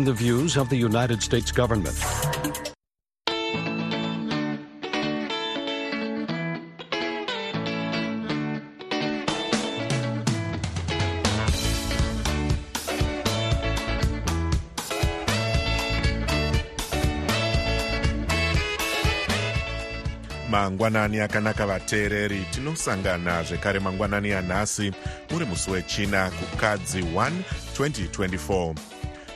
[0.00, 1.94] The views of the United States government.
[20.50, 24.92] mangwanani akanaka vateereri tinosangana zvekare mangwanani anhasi
[25.30, 27.30] muri musi wechina kukadzi 1
[27.78, 28.99] 2024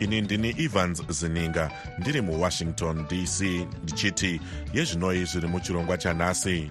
[0.00, 1.70] ini ndini evans zininga.
[1.98, 3.40] Ndiri muwashington dc
[3.82, 4.40] ndichiti
[4.74, 6.70] yezvinoi zviri muchirongwa chanhasi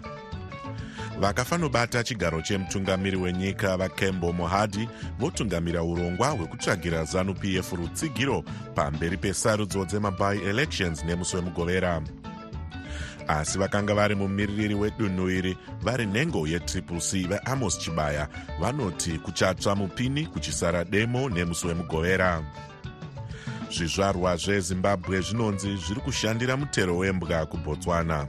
[1.19, 8.43] vakafanobata chigaro chemutungamiri wenyika vakembo mohadi votungamira urongwa hwekutsvagira zanup f rutsigiro
[8.75, 12.01] pamberi pesarudzo dzemaby elections nemusi wemugovera.
[13.27, 18.27] Asi vakanga vari mumiririri wedunhu iri vari nhengo yetriple c veamos chibaya
[18.59, 22.43] vanoti kuchatsva mupini kuchisara demo nemusi wemugovera
[23.71, 28.27] zvizvarwa zvezimbabwe zvinonzi zviri kushandira mutero wembwa kubotswana.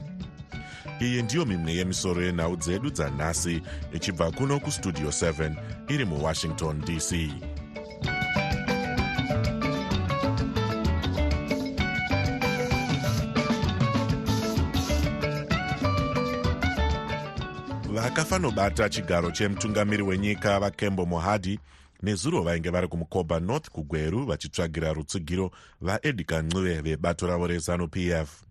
[1.01, 3.61] Iyi ndiyo mimwe yemisoro yenhau dzedu dzanhasi
[3.93, 5.55] ichibva kuno kustudio 7
[5.87, 7.11] iri muwashington dc
[17.93, 21.59] vakafanobata chigaro chemutungamiri wenyika vakembo mohadi
[22.03, 28.43] nezuro vainge vari kumukobha north kugweru vachitsvagira rutsigiro vaedgar ncube vebato ravo rezanup f.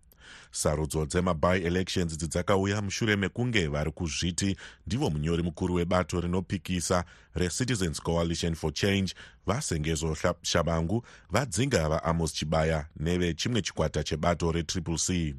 [0.51, 8.03] Sarudzo dzemaby elections idzi dzakauya mushure mekunge vari kuzviti ndivo munyori mukuru webato rinopikisa recitizens
[8.03, 9.15] coalition for change
[9.47, 15.34] vasengezo shabangu vadzinga vaamos chibaya nevechimwe chikwata chebato retriple c.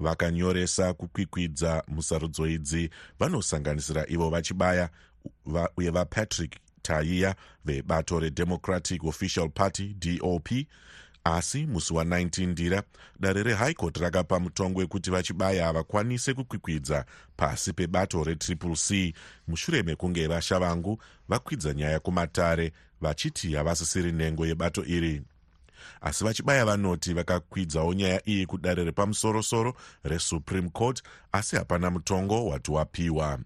[0.00, 4.90] Vakanyoresa kukwikwidza musarudzo idzi vanosanganisira ivo vachibaya
[5.76, 10.48] uye vapatrick taiya vebato redemocratic official party dop
[11.24, 12.82] asi musi wa19 ndira
[13.20, 17.04] dare rehigh court rakapa mutongo wekuti vachibaya havakwanise kukwikwidza
[17.36, 19.14] pasi pebato retriple c.
[19.48, 25.22] Mushure mekunge vashavangu vakwidza nyaya kumatare vachiti havasisiri nhengo yebato iri.
[26.00, 31.02] Asi vachibaya vanoti vakakwidzawo nyaya iyi kudare repamusorosoro resupreme court
[31.32, 33.38] asi hapana mutongo wati wapiwa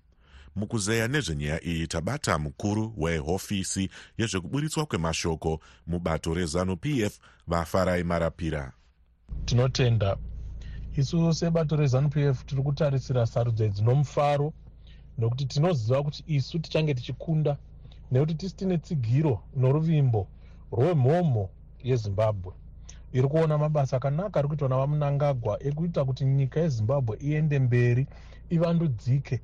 [0.57, 8.73] mukuzeya nezvenyaya iyi tabata mukuru wehofisi yezvekuburitswa kwemashoko mubato rezanup f vafarai marapira.
[9.45, 10.17] Tinotenda.
[10.97, 14.53] Isu sebato rezanup f tiri kutarisira sarudzo idzi nomufaro
[15.19, 17.57] nokuti tinoziva kuti isu tichange tichikunda
[18.11, 20.29] nekuti tisi tine tsigiro noruvimbo
[20.73, 21.51] rwemhomho
[21.85, 22.53] yezimbabwe.
[23.13, 28.07] Iri kuona mabasa akanaka ari kuitwa navamunangagwa ekuita kuti nyika yezimbabwe iende mberi
[28.51, 29.41] ivandudzike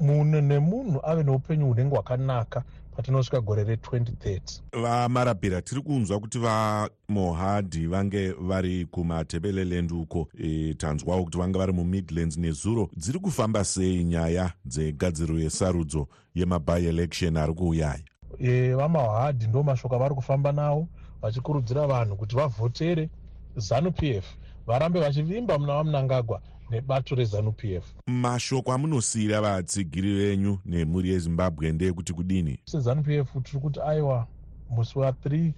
[0.00, 2.62] munhu nemunhu ave neupenyu hunenge hwakanaka
[2.96, 4.40] patinosvika gore re2030
[4.82, 12.36] vamarapira tiri kunzwa kuti vamohadhi vange vari kumatebeleland uko e, tanzwawo kuti vanga vari mumidlands
[12.36, 18.00] nezuro dziri kufamba sei nyaya dzegadziro yesarudzo yemaby election ari kuuyaya?
[18.38, 20.88] E, vamahadhi ndo mashoko avari kufamba nawo
[21.22, 23.10] vachikurudzira vanhu kuti vavhotere
[23.56, 24.24] zanup f
[24.66, 26.40] varambe vachivimba muna vamunangagwa
[26.70, 27.84] nebato rezanup f.
[28.06, 32.58] Mashoko amunosiyira vatsigiri venyu nemhuri yezimbabwe ndeyekuti kudini?
[32.64, 34.26] Sezanup f tiri kuti aiwa
[34.70, 35.52] musi wa3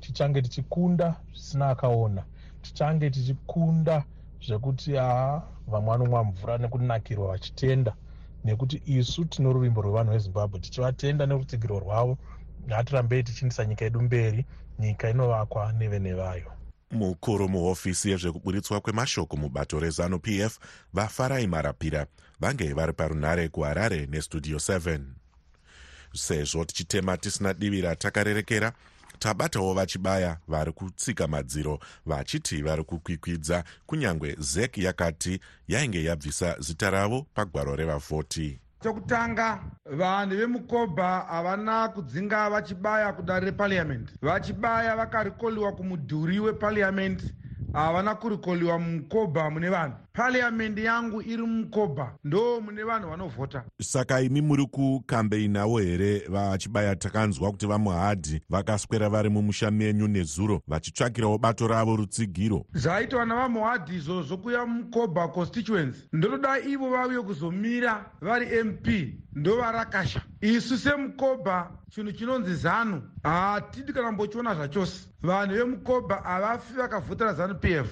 [0.00, 2.24] tichange tichikunda zvisina akaona.
[2.62, 4.04] Tichange tichikunda
[4.46, 7.94] zvekuti aa vamwe vanomwa mvura nekunakirwa vachitenda.
[8.44, 12.18] Nekuti isu tino ruvimbo rwevanhu vezimbabwe tichivatenda nerutsigiro rwavo.
[12.66, 14.46] Ngatirambei tichiindisa nyika yedu mberi
[14.78, 16.52] nyika inovakwa nevene vayo
[16.92, 20.58] mukuru muhofisi yezvekuburitswa kwemashoko mubato rezanup f
[20.92, 22.06] vafarai marapira
[22.40, 25.00] vange vari parunhare kuharare nestudio 7
[26.14, 28.72] sezvo tichitema tisina divi ratakarerekera
[29.18, 37.26] tabatawo vachibaya vari kutsika madziro vachiti vari kukwikwidza kunyange zek yakati yainge yabvisa zita ravo
[37.34, 39.48] pagwaro revavhoti chokutanga
[40.00, 47.24] vanhu vemukobha havana kudzinga vachibaya kudare repariamendi vachibaya vakarikoliwa kumudhuri wepariamendi
[47.72, 53.64] havana kurikoliwa mukobha mune vanhu pariamendi yangu iri mukobha ndo mune vanhu vanovhota.
[53.80, 61.38] Saka imi muri kukambeinawo here vachibaya takanzwa kuti vamuhadhi vakaswera vari mumusha menyu nezuro vachitsvakirawo
[61.38, 62.66] bato ravo rutsigiro?
[62.74, 68.86] Zvaitwa navamuhadhi izvozvo kuya mukobha constituency ndotoda ivo vauye kuzomira vari mp
[69.32, 75.08] ndovarakasha isu semukobha chinhu chinonzi zanu hatidi kana mbochiona zvachose.
[75.22, 77.86] Vanhu vemukobha havafi vakavhotera zanu p f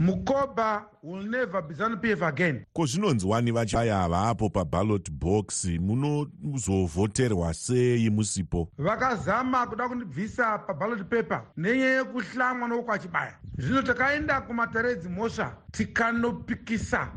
[0.00, 2.64] mukobha will never be zanu p f again.
[2.72, 8.68] Ko zvinonziwani vachaya havapo paballot box munozovhoterwa sei musipo?
[8.78, 17.08] Vakazama kuda kundibvisa paballot paper nenyaya yekuhlamwa nokwachibaya zvino takaenda kumataredzi mhosva tikanopikisa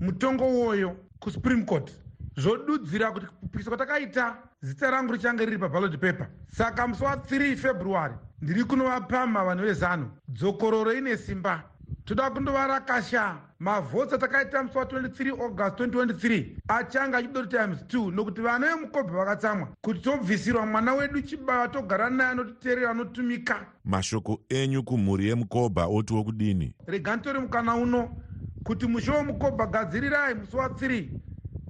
[0.00, 1.92] mutongo uwoyo kusupreme court.
[2.36, 6.28] Zvodudzira kuti kupikisa kwatakaita zita rangu richange riri paballot paper.
[6.48, 11.69] Saka musi wa3 february ndiri kunovapamha vanhu vezano dzokororo ine simba
[12.10, 19.12] toda kundovarakasha mavhotsi atakaita musi wa23 august 2023 achange achidori times 2 nokuti vana vemukobha
[19.12, 19.68] vakatsamwa.
[19.80, 23.66] Kuti tobvisirwa mwana wedu chibaya togara naye anotiteerera anotumika.
[23.84, 26.74] Mashoko enyu kumhuri yemukobha otiwo kudini?
[26.86, 28.16] Regani tori mukana uno
[28.64, 31.08] kuti mushe wemukobha gadzirirai musi wa3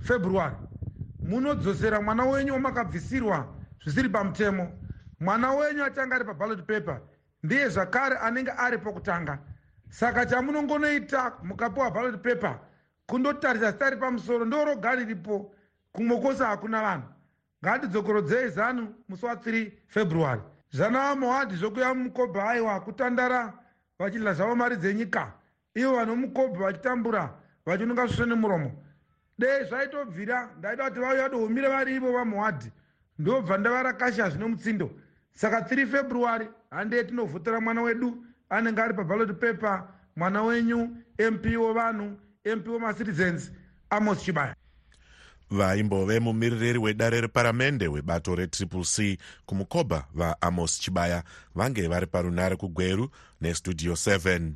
[0.00, 0.56] february.
[1.22, 3.46] Munodzosera mwana wenyu wamakabvisirwa
[3.84, 4.69] zvisiri pamutemo.
[5.20, 7.00] Mwana wenyu achange ari paballot paper.
[7.42, 9.38] Ndiye zvakare anenge ari pokutanga
[9.90, 12.58] saka chamunongonoita mukapiwa ballot paper
[13.06, 15.54] kundotarisa zita ri pamusoro ndoroga riripo
[15.92, 17.08] kumwe kwose hakuna vanhu.
[17.64, 20.40] Ngatidzokorodzei zanu musi wa3 february.
[20.72, 23.52] Zvana mohadhi zvokuya mumukobha aiwa kutandara
[23.98, 25.32] vachidla zvavo mari dzenyika.
[25.75, 27.34] Ivo vanhu mumukobha vachitambura
[27.66, 28.70] vachinonga svisvo nemuromo.
[29.38, 32.72] Dei zvaitobvira ndaida kuti vauya dohumire vari ivo vamohadhi
[33.19, 34.90] ndobva ndavarakasha zvine mutsindo.
[35.32, 39.85] Saka 3 february handei tinovhotera mwana wedu anenge ari paballot paper
[40.17, 40.97] mwana wenyu
[41.32, 42.19] mp wovanhu
[42.56, 43.52] mp wemacitizens
[43.91, 44.55] amos chibaya.
[45.50, 51.23] Vaimbove mumiririri wedare reparamende webato retriple c kumukobha vaamos chibaya
[51.55, 53.11] vange vari parunare kugweru
[53.41, 54.52] nestudio 7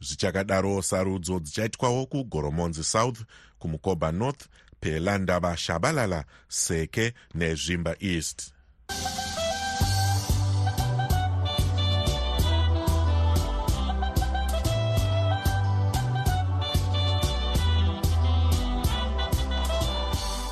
[0.00, 3.20] zvichakadaro sarudzo dzichaitwawo kugoromonzi south
[3.58, 4.46] kumukobha north
[4.80, 8.52] pelandava shabalala seke nezvimba east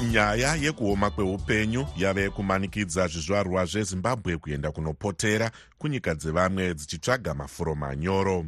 [0.08, 8.46] nyaya yekuoma kweupenyu yave kumanikidza zvizvarwa zvezimbabwe kuenda kunopotera kunyika dzevamwe dzichitsvaga mafuro manyoro.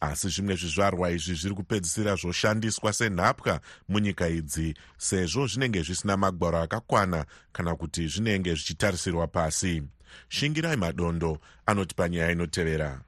[0.00, 7.26] Asi zvimwe zvizvarwa izvi zviri kupedzisira zvoshandiswa senhapwa munyika idzi sezvo zvinenge zvisina magwaro akakwana
[7.52, 9.82] kana kuti zvinenge zvichitarisirwa pasi.
[10.28, 13.00] Shingirai madondo anoti panyaya inotevera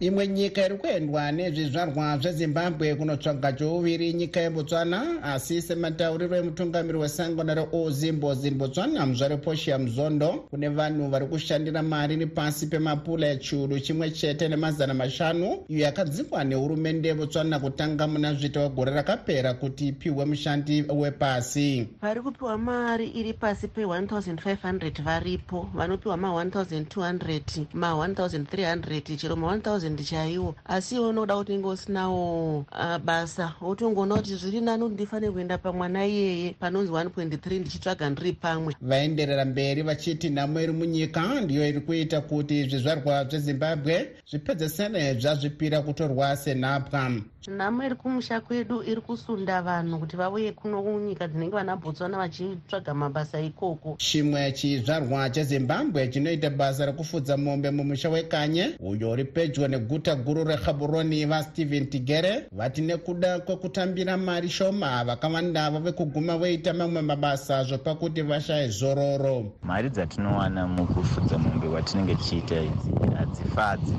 [0.00, 8.50] imwe nyika iri kuendwa nezvizvarwa zvezimbabwe kunotsvaga chouviri nyika yebotswana asi sematauriro emutungamiri wesango reozimbozi
[8.50, 14.48] botswana muzvare poshia muzondo kune vanhu vari kushandira mari iri pasi pemapula echiuru chimwe chete
[14.48, 21.88] nemazana mashanu iyo yakadzingwa nehurumende yebotswana kutanga muna zvita wegore rakapera kuti ipiwe mushandi wepasi.
[22.02, 25.68] Vari kupiwa mari iri pasi pe1500 varipo.
[25.74, 33.54] Vanopiwa ma1200 ma1300 chero ma1000 chaiwo asi iwe unoda kuti inge usinawo uh, basa.
[33.60, 38.74] Wotongoona kuti zviri nani kuti ndifanire kuenda pamwana iyeye panonzi 1.3 ndichitsvaga ndiri pamwe.
[38.80, 46.36] Vaenderera mberi vachiti nhamo iri munyika ndiyo iri kuita kuti zvizvarwa zvezimbabwe zvipedzesere zvazvipira kutorwa
[46.36, 47.12] senhapwa.
[47.48, 52.94] Nhamo iri kumusha kwedu iri kusunda vanhu kuti vauye kuno kunyika dzinenge vana botswana vachitsvaga
[52.94, 53.96] mabasa ikoko.
[53.98, 61.26] Chimwe chizvarwa chezimbabwe chinoita basa rekufudza mombe mumusha wekanye uyo uri pedyo neguta guru regaboroni
[61.26, 68.68] vastephen tigere vati nekuda kwekutambira mari shoma vakawanda vave kuguma voita mamwe mabasa zvopakuti vashaye
[68.68, 69.52] zororo.
[69.62, 73.94] Mari dzatinowana mukufudza mombe watinenge tichiita idzi hadzifadzi.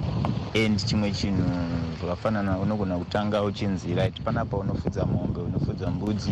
[0.56, 1.50] And chimwe chinhu
[2.00, 6.32] zvakafanana unogona kutanga uchinzi rit panapa unofudza mombe unofudza mbudzi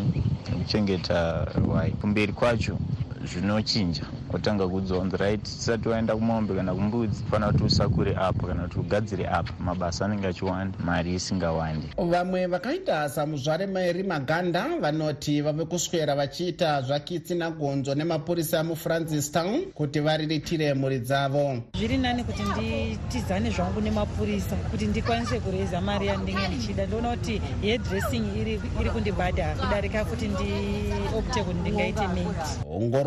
[0.50, 1.92] nekuchengeta wai.
[1.92, 2.78] Kumberi kwacho
[3.26, 4.04] zvinochinja.
[4.34, 9.28] Wotanga kudzonza right tisati waenda kumombe kana kumbudzi fanira kuti usakure apo kana kuti ugadzire
[9.28, 11.88] apa mabasa anenge achiwanda mari isingawandi.
[11.98, 20.74] Vamwe vakaita samuzvare mairi maganda vanoti vave kuswera vachiita zvakitsi nagonzo nemapurisa mufrancistown kuti variritire
[20.74, 21.58] mhuri dzavo.
[21.78, 26.86] Zviri nani kuti nditizane zvangu nemapurisa kuti ndikwanise kureza mari yandinge ndichida.
[26.86, 32.66] Ndoona kuti hedressing iri, iri kundibhadhara kudarika futi ndiopte kuti ndingaite mate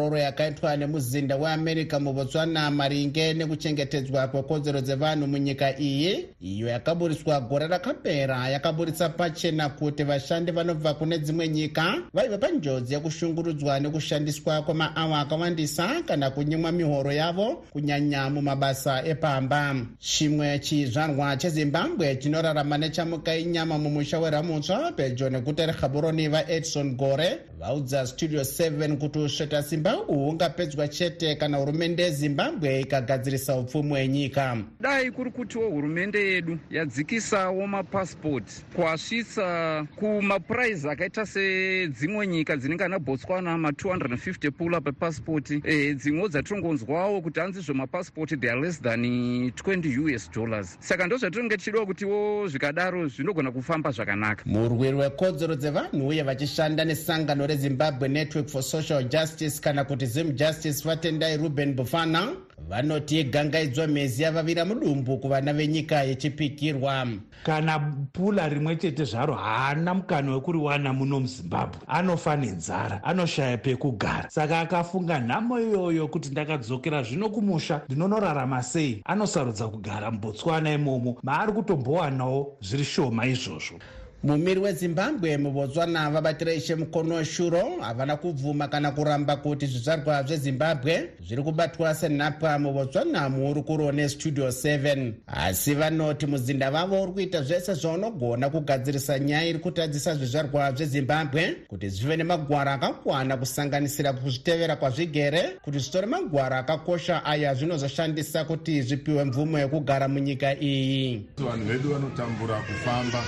[0.09, 6.29] ongororo yakaitwa nemuzi muzinda weamerica mubotswana maringe nekuchengetedzwa kwekodzero dzevanhu munyika iyi.
[6.41, 13.81] Iyo yakaburiswa gore rakapera yakaburitsa pachena kuti vashandi vanobva kune dzimwe nyika vaiva panjodzi yekushungurudzwa
[13.81, 19.77] nekushandiswa kwemaawa akawandisa kana kunyimwa mihoro yavo kunyanya mumabasa epamba.
[19.99, 28.41] Chimwe chizvarwa chezimbabwe chinorarama nechamuka inyama mumusha weramutsva pedyo neguta regaboroni vaedson gore vaudza studio
[28.41, 34.57] 7 kuti usveta simba uhu hungapedzwa chete kana hurumende yezimbabwe ikagadzirisa upfumi hwenyika.
[34.81, 43.57] Dai kuri kutiwo hurumende yedu yadzikisawo mapasipoti kwasvitsa kumapuraizi akaita sedzimwe nyika dzinenge ana botswana
[43.57, 49.03] ma250 pula pepasipoti e, dzimwewo dzatiringonzwawo kuti hanzi zvemapasipoti they are less than
[49.51, 50.77] 20 us dollars.
[50.81, 54.43] Saka ndo zvatiringe tichidiwa kutiwo zvikadaro zvinogona kufamba zvakanaka.
[54.47, 60.85] Murwiri wekodzero dzevanhu uye vachishanda nesangano rezimbabwe network for social justice kana kuti zim justice
[60.85, 62.29] vatendai ruben bufana
[62.69, 67.07] vanoti gangaidzwa mhezi yavavira mudumbu kuvana venyika yechipikirwa.
[67.43, 67.79] Kana
[68.13, 71.81] pula rimwe chete zvaro haana mukana wekuriwana muno muzimbabwe.
[71.87, 74.31] Anofa nenzara anoshaya pekugara.
[74.31, 79.03] Saka akafunga nhamo iyoyo kuti ndakadzokera zvino kumusha ndinonorarama sei?
[79.05, 81.17] Anosarudza kugara mubotswana imomo.
[81.23, 83.79] Maari kutombowanawo zviri shoma izvozvo
[84.23, 91.43] mumiri wezimbabwe mubotswana vabatira ishe mukono weshuro havana kubvuma kana kuramba kuti zvizvarwa zvezimbabwe zviri
[91.43, 98.51] kubatwa senhapwa mubotswana muuri kuro nestudio 7 asi vanoti muzinda vavo uri kuita zvese zvaunogona
[98.51, 106.07] kugadzirisa nyaya iri kutadzisa zvizvarwa zvezimbabwe kuti zvive nemagwaro akakwana kusanganisira kuzvitevera kwazvigere kuti zvitore
[106.07, 111.27] magwaro akakosha aya zvinozoshandisa kuti zvipiwe mvumo yekugara munyika iyi.
[111.39, 113.25] Vanhu vedu vanotambura kufamba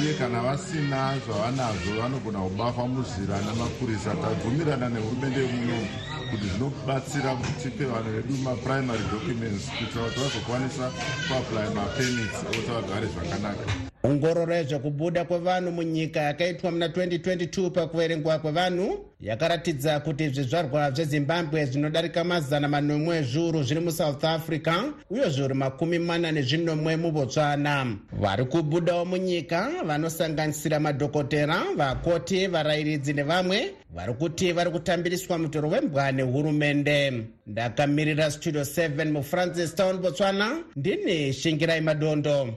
[0.00, 5.88] uye vasina zvavanazvo vanogona kubafa muzira namapurisa tabvumirana nehurumende yemunomu
[6.30, 10.92] kuti zvinobatsira kuti tipe vanhu vedu maprimary documents kuitira kuti vazokwanisa
[11.28, 20.00] kuapply mapermits oti vagare zvakanaka ongororo yezvekubuda kwevanhu munyika yakaitwa muna 2022 pakuverengwa kwevanhu yakaratidza
[20.00, 24.74] kuti zvizvarwa zvezimbabwe zvinodarika mazana manomwe ezviuru zviri musouth africa
[25.10, 27.96] uye zviuru makumi mana nezvinomwe mubotswana.
[28.12, 37.24] Vari kubudawo munyika vanosanganisira madhokotera vakoti varayiridzi nevamwe vari kuti vari kutambiriswa mutoro wembwa nehurumende.
[37.46, 40.64] Ndakamirira studio 7 mufrancistown botswana.
[40.76, 42.48] Ndini shingirai madondo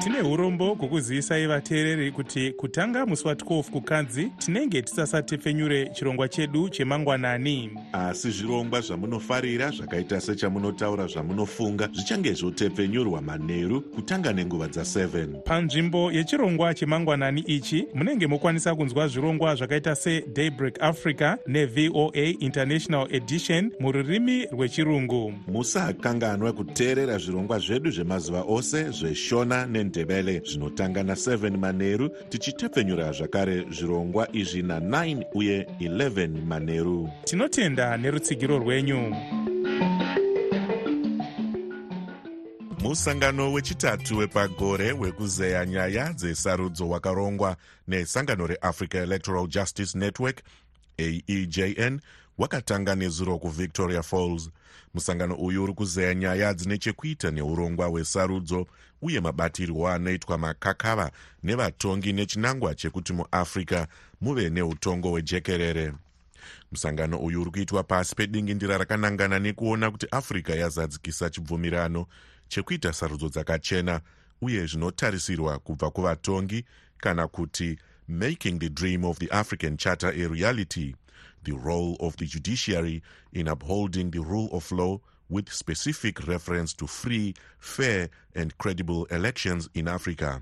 [0.00, 7.70] tine urombo hwokuzivisa ivateereri kuti kutanga musi wa12 kukanzi tinenge tisasatepfenyure chirongwa chedu chemangwanani.
[7.92, 17.40] Asi zvirongwa zvamunofarira zvakaita sechamunotaura zvamunofunga zvichange zvotepfenyurwa manheru kutanga nenguva dza7 panzvimbo yechirongwa chemangwanani
[17.40, 25.32] ichi munenge mokwanisa kunzwa zvirongwa zvakaita sedaybreak africa nevoa international edition mururimi rwechirungu.
[25.46, 34.62] Musakanganwa kuteerera zvirongwa zvedu zvemazuva ose zveshona nendebele zvinotanga na7 manheru tichitepfenyura zvakare zvirongwa izvi
[34.62, 39.16] na9 uye 11 manheru tinotenda nerutsigiro rwenyu.
[42.80, 47.56] Musangano wechitatu wepagore wekuzeya nyaya dzesarudzo wakarongwa
[47.88, 50.42] nesangano reafrica electoral justice network
[50.98, 52.00] aejn
[52.38, 54.50] wakatanga nezuro kuvictoria falls.
[54.94, 58.66] Musangano uyu uri kuzeya nyaya dzine chekuita neurongwa hwesarudzo
[59.02, 61.10] uye mabatirwo anoitwa makakava
[61.42, 63.86] nevatongi nechinangwa chekuti muafrica
[64.20, 65.92] muve neutongo hwejekerere.
[66.72, 72.06] Musangano uyu uri kuitwa pasi pedingindira rakanangana nekuona kuti africa yazadzikisa chibvumirano
[72.48, 74.00] chekuita sarudzo dzakachena
[74.40, 76.64] uye zvinotarisirwa kubva kuvatongi
[76.98, 77.78] kana kuti
[78.08, 80.94] making the dream of the african charter a reality
[81.48, 83.02] the role of the judiciary
[83.32, 85.00] in upholding the rule of law
[85.30, 90.40] with specific reference to free fair and credible elections in africa.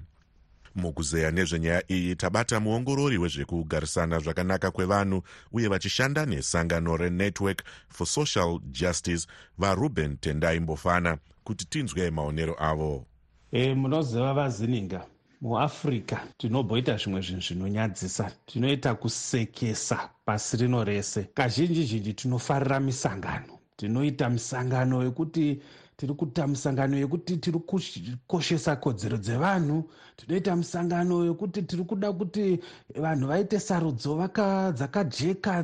[0.76, 5.22] Mukuzeya nezvenyaya iyi tabata muongorori wezvekugarisana zvakanaka kwevanhu
[5.52, 9.26] uye vachishanda nesangano renetwork for social justice
[9.58, 13.06] varuben tendai mbofana kuti tinzwe maonero avo.
[13.52, 15.06] E, munoziva vazininga
[15.40, 18.30] muafrica tinobhoita zvimwe zvinhu zvinonyadzisa.
[18.46, 21.28] Tinoita kusekesa pasi rino rese.
[21.34, 23.58] Kazhinji zhinji tinofarira misangano.
[23.76, 25.60] Tinoita misangano yekuti
[25.96, 29.84] tiri kuita misangano yekuti tiri kukoshesa kodzero dzevanhu.
[30.16, 32.60] Tinoita misangano yekuti tiri kuda kuti
[32.96, 34.16] vanhu vaite sarudzo
[34.72, 35.62] dzakajeka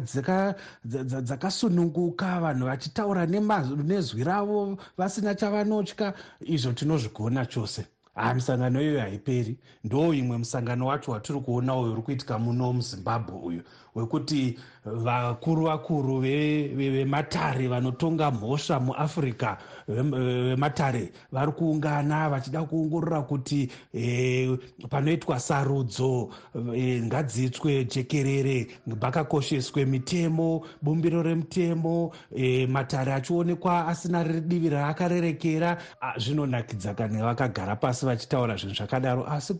[0.84, 6.14] dzakasununguka vanhu vachitaura nezwi ravo vasina chavanotya.
[6.40, 9.58] Izvo tinozvigona chose haa misangano iyoyo haiperi.
[9.84, 13.62] Ndo imwe musangano wacho watiri kuona uyu uri kuitika muno muzimbabwe uyu
[13.94, 19.56] wekuti vakuru vakuru vematare vanotonga mhosva muafrica
[19.88, 24.58] vematare vari kuungana vachida kuongorora kuti e,
[24.90, 26.30] panoitwa sarudzo
[26.74, 28.66] e, ngadziitswe jekerere
[29.00, 35.78] pakakosheswe mitemo bumbiro remutemo e, matare achionekwa asina divi raakarerekera.
[36.18, 39.54] Zvinonakidza kana vakagara pasi vachitaura zvinhu zvakadaro asi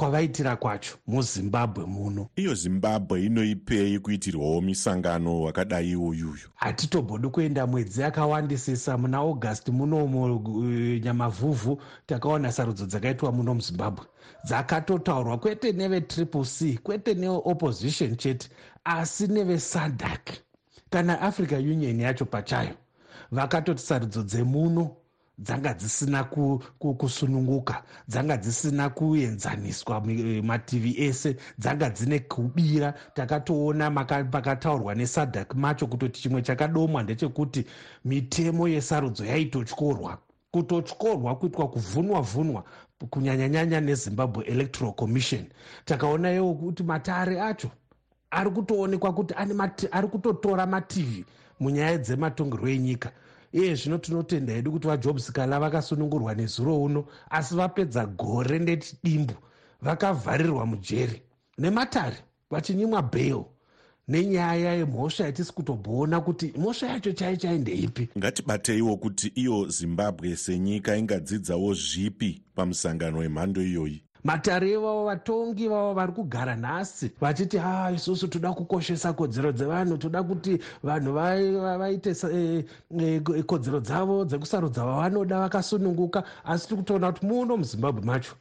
[0.00, 2.28] kwavaitira kwacho muzimbabwe muno.
[2.36, 10.64] Iyo zimbabwe inoipei kuitirwawo misangano wakadai iwoyuyu hatitobhodi kuenda mwedzi yakawandisisa muna augasti munomo uh,
[11.04, 14.04] nyamavhuvhu takaona sarudzo dzakaitwa muno muzimbabwe.
[14.44, 18.48] Dzakatotaurwa kwete nevetriple c kwete neopposition chete
[18.84, 20.30] asi nevesadak
[20.90, 22.74] kana africa union yacho pachayo.
[23.30, 24.96] Vakatoti sarudzo dzemuno
[25.40, 26.24] dzanga dzisina
[26.98, 30.00] kusununguka dzanga dzisina kuenzaniswa
[30.42, 32.94] mativi ese dzanga dzine kubira.
[33.14, 33.90] Takatoona
[34.30, 37.64] pakataurwa nesadak macho kutoti chimwe chakadomwa ndechekuti
[38.04, 40.18] mitemo yesarudzo yaitotyorwa.
[40.50, 42.64] Kutotyorwa kuitwa kuvhunwa vhunwa
[43.10, 45.44] kunyanyanyanya nezimbabwe electoral commission.
[45.84, 47.70] Takaona iwo kuti matare acho
[48.30, 49.34] ari kutoonekwa kuti
[49.90, 51.24] ari kutotora mativi
[51.60, 53.12] munyaya dzematongerwo enyika
[53.52, 59.34] iye zvino tinotenda hedu kuti vajobs kala vakasunungurwa nezuro uno asi vapedza gore nechidimbu
[59.82, 61.22] vakavharirwa mujeri
[61.58, 62.16] nematare
[62.50, 63.44] vachinyimwa bail
[64.08, 70.96] nenyaya yemhosva yatisi kutoboona kuti mhosva yacho chai chai ndeipi ngatibateiwo kuti iyo zimbabwe senyika
[70.96, 78.28] ingadzidzawo zvipi pamusangano wemhando iyoyi matare ivavo vatongi vavo vari kugara nhasi vachiti ha isusu
[78.28, 82.64] toda kukoshesa kodzero dzevanhu toda kuti vanhu vaite e,
[82.98, 86.24] e, kodzero dzavo dzekusarudza vavanoda vakasununguka.
[86.44, 88.34] Asi tiri kutoona kuti muno muzimbabwe macho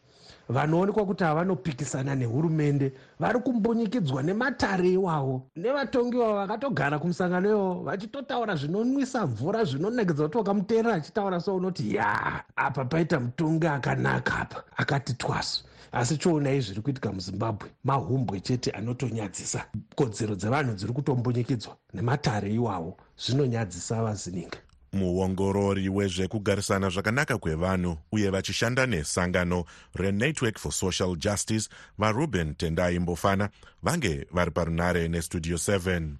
[0.50, 9.28] vanoonekwa kuti havanopikisana nehurumende vari kumbunyikidzwa nematare iwavo nevatongi vavo vakatogara kumusangano iwavo vachitotaura zvinonwisa
[9.28, 16.18] mvura zvinonakidza kuti wakamuteerera achitaura sounoti ya apa paita mutongi akanaka apa akati twasu asi
[16.18, 19.66] choonai zviri kuitika muzimbabwe mahumbwe chete anotonyadzisa.
[19.96, 24.58] Kodzero dzevanhu dziri kutombunyikidzwa nematare iwawo zvinonyadzisa vazininga.
[24.94, 33.50] Muongorori wezvekugarisana zvakanaka kwevanhu uye vachishanda nesangano renetwork for social justice varuben tendai mbofana
[33.84, 36.16] vange vari parunare nestudio 7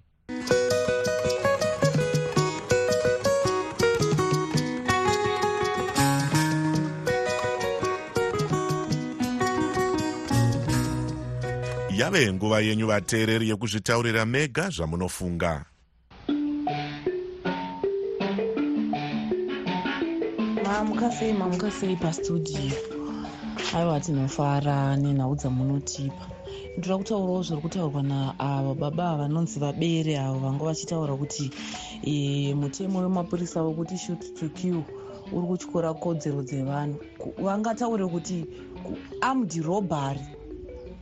[12.10, 15.64] yave nguva yenyu vateereri yekuzvitaurira mega zvamunofunga.
[20.64, 22.74] Mamuka sei mamuka sei pastudio.
[23.74, 26.26] Aiwa tinofara nenhau dzamunotipa.
[26.78, 31.50] Ndoda kutaurawo zviri kutaurwa naavo baba vanonzi vabere avo vanga vachitaura kuti
[32.02, 34.82] e, mutemo wemapurisa wekuti shot to kill
[35.32, 36.98] uri kutyora kodzero dzevanhu.
[37.38, 38.46] Vangataure kuti
[39.20, 40.39] armed robbery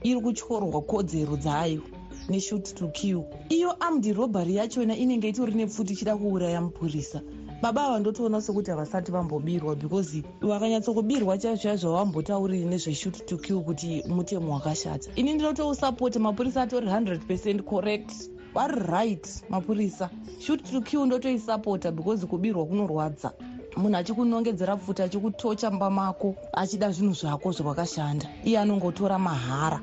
[0.03, 1.83] iri kutyorwa kodzero dzayo
[2.29, 7.21] neshot to kill iyo armed robbery yachona inenge itori nepfuti ichida kuuraya mupurisa.
[7.63, 14.03] Baba ava ndotoona sekuti havasati vambobirwa because vakanyatsokubirwa chaizvo chaizvo vambotauriri nezveshut to kill kuti
[14.09, 15.11] mutemo wakashata.
[15.17, 18.13] Ini ndinotousapoti mapurisa atori 100 percent correct.
[18.55, 20.11] Vari right mapurisa.
[20.39, 23.33] Shut to kill ndotoisapota because kubirwa kunorwadza
[23.79, 28.27] munhu achikunongedzera pfuti achikutocha mba mako achida zvinhu zvako zvawakashanda.
[28.45, 29.81] Iye anongotora mahara.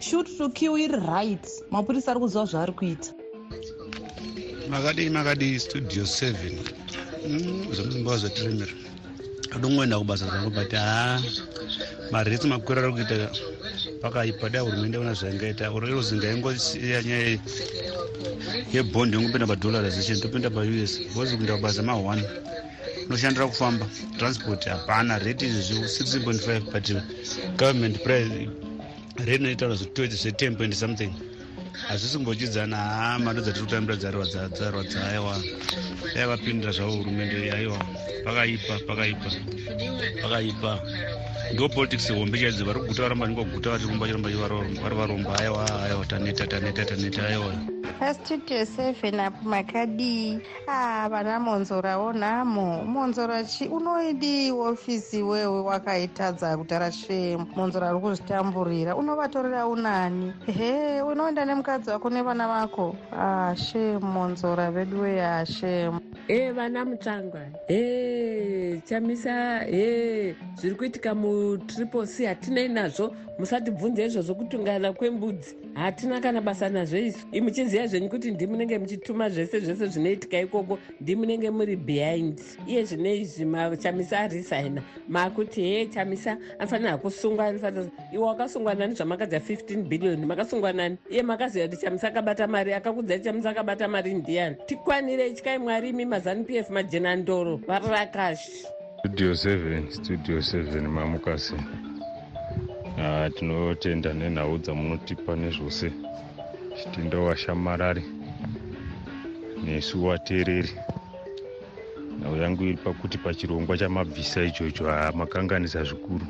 [0.00, 1.44] Shut to kill iri right.
[1.70, 3.10] Mapurisa ari kuziva zvaari kuita.
[4.70, 6.34] Makadii makadii studio 7
[7.74, 8.72] zvemuzimbabwe zvetiremera
[9.50, 11.20] adongoenda kubasa zangu but ha
[12.10, 13.30] maretsi makuru ari kuita
[14.02, 14.48] pakaipa.
[14.48, 15.70] Dai hurumende ona zvaingaita.
[15.70, 17.38] Orozi ngaingosiya nyaya
[18.72, 22.22] yebhondi yongopinda padollarization topinda paus because kuenda kubasa ma1
[23.08, 23.86] unoshandira kufamba.
[24.18, 25.18] Transport hapana.
[25.18, 26.88] Rate izvezvi 16.5 but
[27.56, 28.48] government price
[29.18, 31.12] rate inoitaura zve10 point something.
[31.88, 35.42] Hazvisi kumbochidzana ha mari dzatiri kutambira dzarwadza aiwa
[36.14, 37.78] dai vapindira zvavo hurumende aiwa
[38.24, 39.30] pakaipa pakaipa.
[40.22, 40.80] Pakaipa.
[41.52, 44.30] Ndo politics hombe chaidzo vari kuguta varamba ningoguta vari rumba chiramba
[44.82, 47.54] vari varomba aiwa aiwa taneta taneta taneta aiwa
[47.98, 56.92] pastudio 7 apo makadii a vana monzorawo nhamo monzora chi unoidi ofisi wewe wakaitadza kutara
[56.92, 58.96] shemu monzora ari kuzvitamburira.
[58.96, 60.32] Unovatorera unani?
[60.46, 62.96] He unoenda nemukadzi wako nevana vako?
[63.12, 72.06] A shemu monzora vedu weye ashemu e vana mutsvangwa e chamisa e zviri kuitika mutriple
[72.06, 75.54] c hatinei nazvo musatibvunza izvozvo kutungana kwembudzi.
[75.74, 77.18] Hatina kana basa nazvo isu.
[77.42, 82.40] Muchiziva zvenyu kuti ndimunenge muchituma zvese zvese zvinoitika ikoko ndimunenge muri behind.
[82.66, 84.82] Iye zvine izvi chamisa arisaina.
[85.08, 87.54] Makuti he chamisa anofanira kusungwa
[88.12, 90.96] iwe wakasungwa nani zvamakadza 15 billion makasungwa nani?
[91.10, 94.56] Iye makaziva kuti chamisa akabata mari akakudzai chamisa akabata mari ndiani?
[94.66, 98.66] Tikwanirei tyai mwari imi mazanu p f majenandoro varakashi
[99.04, 101.83] studio 7 studio 7 mamukasi Ah,
[103.34, 105.92] tinotenda nenhau dzamunotipa nezvose.
[106.76, 108.04] Chitenda washamarari
[109.64, 110.70] nesu wateereri
[112.20, 116.26] nhau yangu iri pakuti pachirongwa chamabvisa ichocho hamakanganisa zvikuru.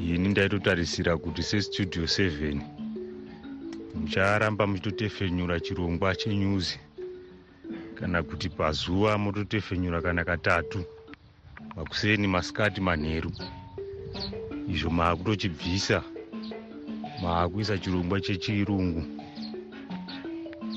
[0.00, 2.60] Ini ndaitotarisira kuti sestudio 7
[3.94, 6.78] mucharamba muchitotefenyura chirongwa chenyuzi.
[7.94, 10.84] Kana kuti pazuva mototefenyura kana katatu.
[11.76, 13.32] Makuseni masikati manheru
[14.68, 16.02] izvo maakutochibvisa
[17.22, 19.02] maakuisa chirongwa chechirungu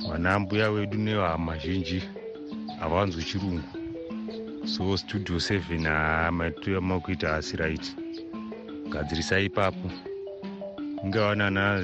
[0.09, 2.03] vana mbuya wedu nehama zhinji
[2.79, 3.63] havanzwi chirungu.
[4.65, 7.95] So studio 7 haamatoyamakuita asi right.
[8.89, 9.91] Gadzirisai ipapo.
[11.03, 11.83] Ingava nana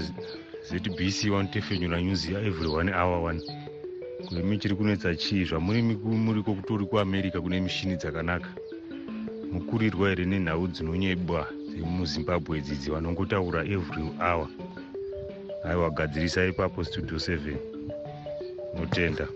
[0.67, 3.41] zbc vanotefenyura nyuzi every one hour one.
[4.29, 8.49] Kwemi chiri kunetsa chii zvamuri muriko kutori kuamerica kune mishini dzakanaka.
[9.51, 14.47] Mukurirwa here nenhau dzinonyebwa dzemuzimbabwe dzidzi vanongotaura every hour.
[15.63, 17.55] Aiwa gadzirisa ipapo studio 7
[18.75, 19.27] notenda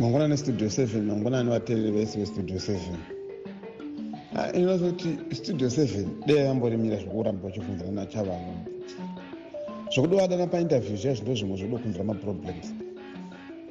[0.00, 2.78] mangwanani studio 7 mangwanani vateereri vese vestudio 7
[4.54, 8.54] inoza kuti studio 7 dei yamborimira zvokuramba vachibvunzana nachavanhu
[9.92, 12.68] zvokudovadana painterview zviya zvindo zvimwe zvodo kunzira maproblems.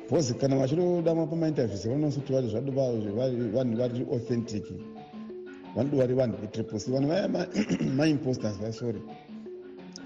[0.08, 4.66] Bcause kana vachidodamwa pamainterviews vanosa kuti vanhu vari authentic
[5.76, 6.92] vanodo vari vanhu vetriple c.
[6.92, 7.28] Vanhu vaya
[7.96, 9.02] maimposters va sorry.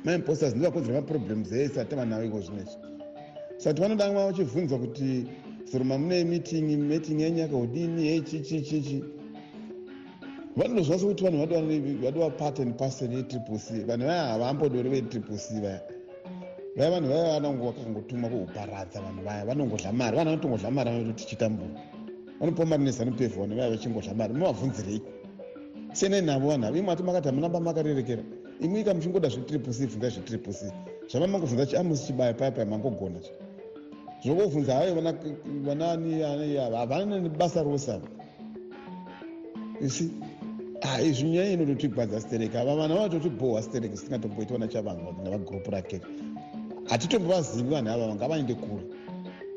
[0.03, 2.77] Maimposters ndivakonzera maproblems ese atava nawo iko zvinezvi.
[3.57, 5.27] Sati vanodamwa vachibvunzwa kuti
[5.71, 9.03] zoroma mune meeting meeting yenyaka udini yechichichichi
[10.55, 11.47] vanodozva sekuti vanhu
[12.01, 13.83] vadova part and parcel yetriple c.
[13.85, 15.81] Vanhu vaya havambodori vetriple c vaya.
[16.75, 20.17] Vaya vanhu vaya vanongo vakangotumwa kuuparadza vanhu vaya vanongodla mari.
[20.17, 21.69] Vanhu vanotongodla mari vanoti tichitambura
[22.39, 24.33] vanopiwa mari nezanup f vanhu vaya vachingodla mari.
[24.33, 25.01] Muvabvunzirei
[25.93, 28.23] senai navo vanhu avo imwe ati makati hamunamba makarerekera
[28.61, 30.71] imwe ika muchingoda zvetriple c bvunza zvetriple c.
[31.09, 33.19] Zvava mangobvunza chiamusi chibaya paya paya mangogona
[34.23, 34.95] zvokobvunza hayo
[36.75, 38.07] havana nebasa rosava
[39.81, 40.11] isi
[41.03, 42.75] izvi nyaya inototigwadza stereki ava.
[42.75, 46.01] Vana vatotibohwa stereki sitingatomboitiwa nachavanhu navagurupu rake.
[46.89, 48.83] Hatitombovazimi vanhu ava ngavaende kure.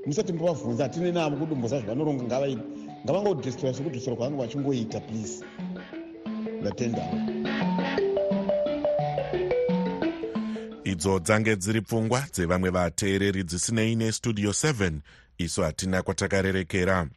[0.06, 2.62] Musati mbovabvunza hatine navo kudumbosa zvavanoronga ngavaidi
[3.04, 5.44] ngavangodhestroya sokudhestroya kwavange vachingoita please
[6.64, 7.18] ndatendawo
[10.84, 14.92] idzo dzange dziri pfungwa dzevamwe vateereri dzisinei nestudio 7
[15.38, 17.08] isu hatina kwatakarerekera.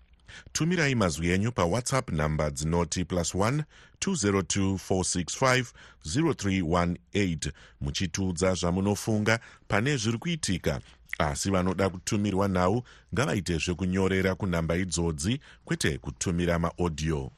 [0.51, 3.63] Tumirai mazwi enyu pawhatsapp nhamba dzinoti plus 1
[3.99, 5.65] 202 465
[6.05, 10.81] 0318 muchitiudza zvamunofunga pane zviri kuitika.
[11.17, 12.83] Asi vanoda kutumirwa nhau
[13.13, 17.31] ngavaite zvekunyorera kunhamba idzodzi kwete kutumira maodhiyo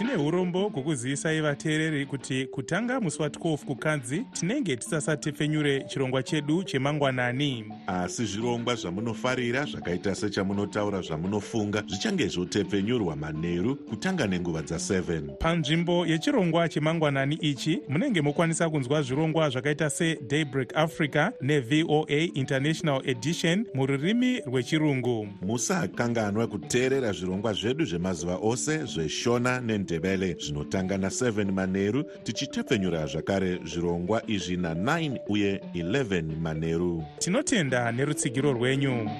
[0.00, 7.64] tine urombo hwokuzivisai vateereri kuti kutanga musi wa12 kukadzi tinenge tisasatefenyure chirongwa chedu chemangwanani.
[7.86, 17.34] Asi zvirongwa zvamunofarira zvakaita sechamunotaura zvamunofunga zvichange zvotepfenyurwa manheru kutanga nenguva dza7 panzvimbo yechirongwa chemangwanani
[17.34, 25.28] ichi munenge mokwanisa kunzwa zvirongwa zvakaita sedaybreak africa nevoa international edition mururimi rwechirungu.
[25.42, 29.60] Musakanganwa kuteerera zvirongwa zvedu zvemazuva ose zveshona
[29.90, 39.10] nendebele zvinotanga na7 manheru tichitepfenyura zvakare zvirongwa izvi na9 uye 11 manheru tinotenda nerutsigiro rwenyu.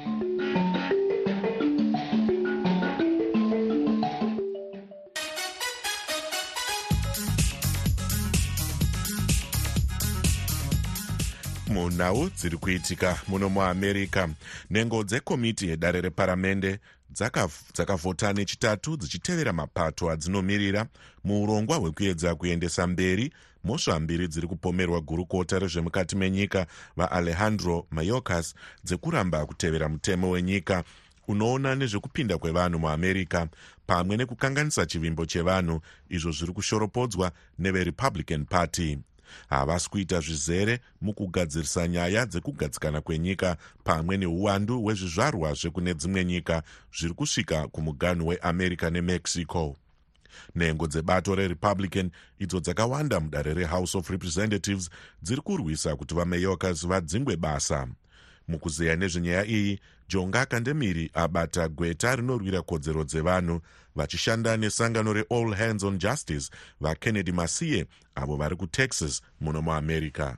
[11.68, 14.28] Munhau dziri kuitika muno muamerica
[14.70, 16.78] nhengo dzekomiti yedare reparamende
[17.74, 20.86] dzakavhota nechitatu dzichitevera mapato adzinomiririra.
[21.24, 23.32] Muurongwa hwekuedza kuendesa mberi
[23.64, 26.66] mhosva mbiri dziri kupomerwa gurukota rezvemukati menyika.
[26.96, 30.84] Vaalejandro mayorkas dzekuramba kutevera mutemo wenyika
[31.28, 33.46] unoona nezvekupinda kwevanhu muamerica
[33.86, 35.80] pamwe nekukanganisa chivimbo chevanhu.
[36.08, 38.98] Izvo zviri kushoropodzwa neverepublican party
[39.48, 46.62] havasi kuita zvizere mukugadzirisa nyaya dzekugadzikana kwenyika pamwe neuwandu hwezvizvarwa zvekune dzimwe nyika
[46.98, 49.76] zviri kusvika kumuganhu weamerica nemexico.
[50.54, 54.90] Nhengo dzebato rerepublican idzo dzakawanda mudare rehouse of representatives
[55.22, 57.88] dziri kurwisa kuti vamayorkas vadzingwe basa.
[58.48, 59.80] Mukuzeya nezvenyaya iyi
[60.12, 63.60] jonga kandemiri abata gweta rinorwira kodzero dzevanhu
[63.96, 70.36] vachishanda nesangano reall hands on justice vakennedy masiye avo vari kutexas muno muamerica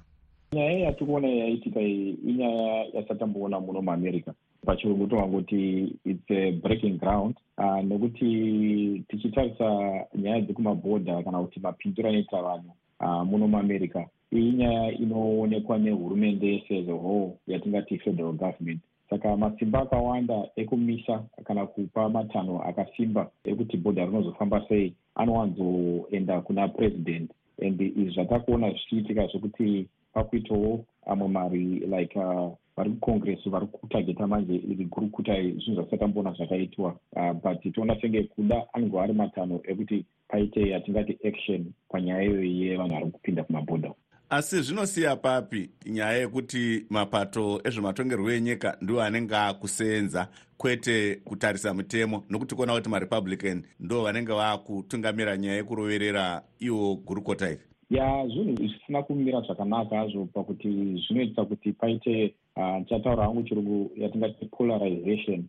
[0.53, 4.33] nyaya yatiri kuona yaitika iyi inyaya yasatamboona muno muamerica
[4.67, 9.67] pachirungu tovangoti its a breaking ground uh, nekuti tichitarisa
[10.15, 16.89] nyaya dzekumabhodha kana kuti mapindiro anoita vanhu uh, muno muamerica iyi nyaya inoonekwa nehurumende sas
[16.89, 18.83] a whole yatingati federal government
[19.13, 27.31] saka masimba akawanda ekumisa kana kupa matanho akasimba ekuti bhodha rinozofamba sei anowanzoenda kuna president.
[27.61, 34.55] And izvi zvatakuona zvichiitika zvekuti pakuitawo amwe mari like uh, vari kucongress vari kutageta manje
[34.55, 36.97] iri gurukuta zvinhu zvatisatamboona zvakaitwa.
[37.17, 42.95] Uh, but toona senge kuda anenge ari matanho ekuti paite yatingati action panyaya iyoyi yevanhu
[42.95, 43.95] vari kupinda kumabhodha
[44.33, 52.55] asi zvinosiya papi nyaya yekuti mapato ezvematongerwo enyika ndiwo anenge akuseenza kwete kutarisa mutemo nokuti
[52.55, 57.61] kuona kuti marepublican ndo vanenge vaakutungamira nyaya yekuroverera iwo gurukota iri.
[57.91, 60.69] Ya zvinhu zvisina kumira zvakanaka azvo pakuti
[61.07, 65.45] zvinoitisa kuti paite ah, ndichataura hangu chirungu yatingati polarization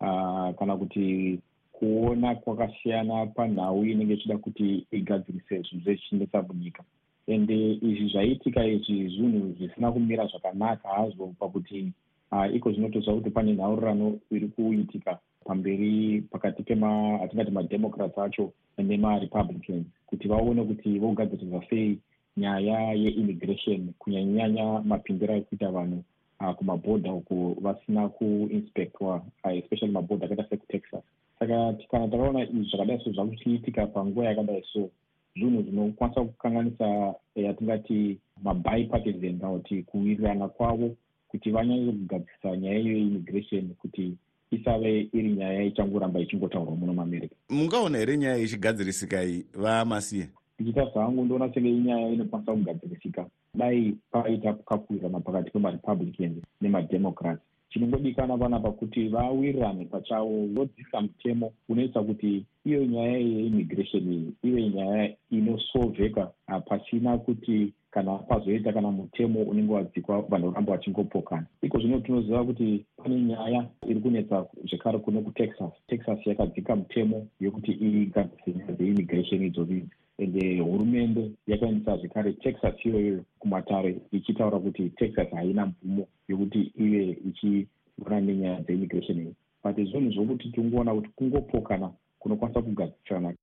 [0.00, 1.38] uh, kana kuti
[1.72, 6.82] kuona kwakasiyana panhau inenge ichida kuti igadzirise zvinhu zvechinetsa munyika
[7.28, 10.88] ende izvi zvaiitika izvi zvinhu zvisina kumira zvakanaka.
[10.88, 11.92] Hazvo pakuti
[12.32, 19.86] uh, iko zvinotozva kuti pane nhaurirano iri kuitika pamberi pakati pema atingati mademocrats acho nemarepublicans
[20.06, 21.98] kuti vaone kuti vogadzirisa sei
[22.36, 26.02] nyaya yeimmigration kunyanyanyanya mapindiro ekuita vanhu
[26.40, 31.04] uh, kumabhodha uku vasina kuinspectwa uh, especially mabhodha akaita sekutexas.
[31.38, 34.90] Saka kana takaona izvi zvakadai so zvakuchiitika panguva yakadai so
[35.38, 40.90] zvinhu zvinokwanisa kukanganisa yatingati mabipartisan kana kuti kuwirirana kwavo
[41.28, 44.12] kuti vanyanye kugadzisa nyaya iyo yeimmigration kuti
[44.50, 49.46] isave iri nyaya ichangoramba ichingotaurwa muno muamerica mungaona here nyaya ichigadzirisika iyi?
[49.54, 53.26] Vamasiye ndichitarisa hangu ndoona senge inyaya inokwanisa kugadzirisika.
[53.54, 62.44] Dai paita kakuwirirana pakati pemarepublicans nemademocrats chinongodikana panapa kuti vawirirane pachavo vodzisa mutemo unoita kuti
[62.64, 66.30] iyo nyaya yeimmigration iyi ive nyaya inosolveka
[66.66, 72.84] pasina kuti kana pazoita kana mutemo unenge wadzikwa vanhu voramba vachingopokana iko zvino tinoziva kuti
[72.96, 75.72] pane nyaya iri kunetsa zvekare kuno kutexas.
[75.88, 83.96] Texas yakadzika mutemo yekuti igadzise nyaya dzeimmigration idzodzi ende hurumende yakaendesa zvekare texas iyoyo kumatare
[84.12, 89.34] ichitaura kuti texas haina mvumo yekuti ive ichiona nenyaya dzeimmigration iyi.
[89.64, 93.34] But zvinhu zvokuti tingoona kuti kungopokana kunokwanisa kugadzisana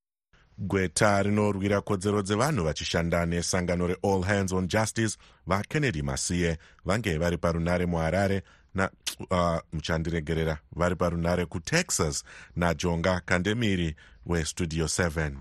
[0.58, 7.86] gweta rinorwira kodzero dzevanhu vachishanda nesangano reall hands on justice vakennedy masiye vange vari parunare
[7.86, 8.42] muharare
[8.74, 8.90] na
[9.30, 12.24] uh, muchandiregerera vari parunare kutexas
[12.56, 15.32] najonga kandemiri westudio 7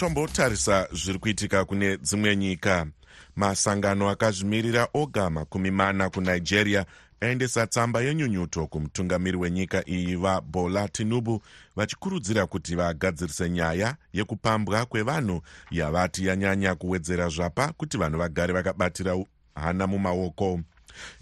[0.00, 2.86] tombotarisa zviri kuitika kune dzimwe nyika.
[3.36, 6.86] Masangano akazvimirira oga makumi mana kunigeria
[7.22, 11.42] aendesa tsamba yenyunyuto kumutungamiri wenyika iyi vabola tinubu
[11.76, 19.86] vachikurudzira kuti vagadzirise nyaya yekupambwa kwevanhu yavati yanyanya kuwedzera zvapa kuti vanhu vagare vakabatira hana
[19.86, 20.60] mumaoko.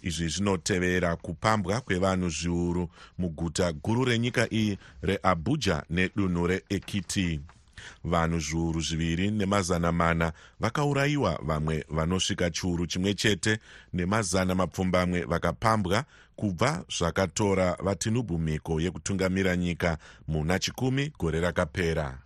[0.03, 7.41] Izvi zvinotevera kupambwa kwevanhu zviuru muguta guru renyika iyi reabuja nedunhu reekiti
[8.05, 13.59] vanhu zviuru zviviri nemazana mana vakaurayiwa vamwe vanosvika chiuru chimwe chete
[13.93, 16.05] nemazana mapfumbamwe vakapambwa
[16.37, 22.19] kubva zvakatora vatinubhu mhiko yekutungamira nyika muna chikumi gore rakapera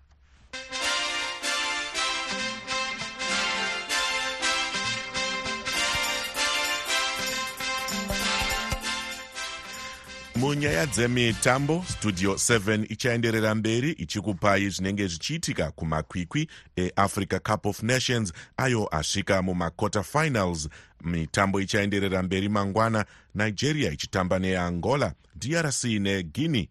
[10.42, 18.88] munyaya dzemitambo studio 7 ichaenderera mberi ichikupai zvinenge zvichiitika kumakwikwi eafrica cup of nations ayo
[18.90, 20.68] asvika mumaquarter finals.
[21.04, 26.66] Mitambo ichaenderera mberi mangwana nigeria ichitamba neangola drc neguinea.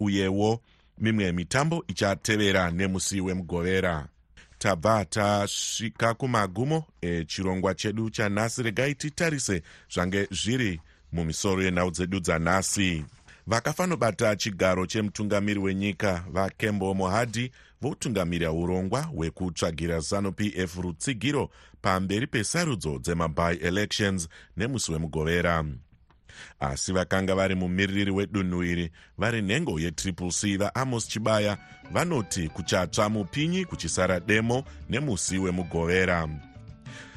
[0.00, 0.60] Uyewo
[0.98, 4.08] mimwe mitambo ichatevera nemusi wemugovera
[4.58, 9.62] tabva tasvika kumagumo echirongwa chedu chanhasi regai titarise
[9.94, 10.80] zvange zviri
[11.12, 13.04] mumisoro yenhau dzedu dzanhasi.
[13.46, 21.50] Vakafanobata chigaro chemutungamiri wenyika vakembo mohadhi votungamirira urongwa hwekutsvagira zanup f rutsigiro
[21.82, 25.64] pamberi pesarudzo dzemaby elections nemusi wemugovera.
[26.60, 31.58] Asi vakanga vari mumiririri wedunhu iri vari nhengo yetriple c vaamos chibaya
[31.92, 36.28] vanoti kuchatsva mupinyi kuchisara demo nemusi wemugovera.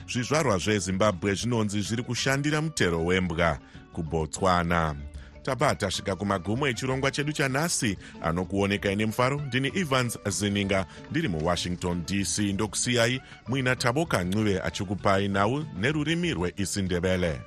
[0.07, 3.59] Zvizvarwa zvezimbabwe zvinonzi zviri kushandira mutero wembwa
[4.03, 4.95] kubotswana.
[5.43, 13.21] Tabva tasvika kumagumo echirongwa chedu chanhasi anokuonekai nemufaro ndini evans zininga ndiri muwashington dc ndokusiyai
[13.47, 17.39] muina taboka ncube achikupai nhau nerurimi rweisindebele